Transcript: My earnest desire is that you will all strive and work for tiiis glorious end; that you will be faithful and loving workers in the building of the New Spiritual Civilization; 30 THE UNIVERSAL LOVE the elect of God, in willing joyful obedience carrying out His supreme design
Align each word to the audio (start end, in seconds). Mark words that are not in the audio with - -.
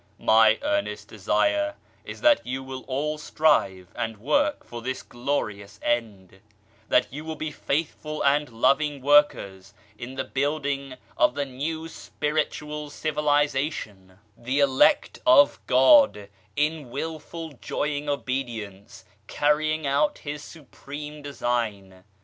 My 0.17 0.57
earnest 0.63 1.09
desire 1.09 1.75
is 2.03 2.21
that 2.21 2.43
you 2.43 2.63
will 2.63 2.81
all 2.87 3.19
strive 3.19 3.89
and 3.93 4.17
work 4.17 4.63
for 4.63 4.81
tiiis 4.81 5.07
glorious 5.07 5.79
end; 5.83 6.39
that 6.89 7.13
you 7.13 7.23
will 7.23 7.35
be 7.35 7.51
faithful 7.51 8.23
and 8.23 8.49
loving 8.49 9.03
workers 9.03 9.75
in 9.99 10.15
the 10.15 10.23
building 10.23 10.95
of 11.17 11.35
the 11.35 11.45
New 11.45 11.87
Spiritual 11.87 12.89
Civilization; 12.89 14.07
30 14.07 14.07
THE 14.07 14.07
UNIVERSAL 14.07 14.37
LOVE 14.37 14.45
the 14.47 14.59
elect 14.59 15.19
of 15.27 15.59
God, 15.67 16.29
in 16.55 16.89
willing 16.89 17.59
joyful 17.61 18.09
obedience 18.09 19.05
carrying 19.27 19.85
out 19.85 20.17
His 20.17 20.43
supreme 20.43 21.21
design 21.21 22.03